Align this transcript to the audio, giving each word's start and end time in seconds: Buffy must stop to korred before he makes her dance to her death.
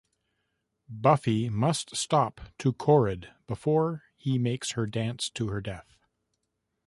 Buffy 0.89 1.47
must 1.47 1.95
stop 1.95 2.41
to 2.57 2.73
korred 2.73 3.35
before 3.45 4.05
he 4.15 4.39
makes 4.39 4.71
her 4.71 4.87
dance 4.87 5.29
to 5.35 5.49
her 5.49 5.61
death. 5.61 5.99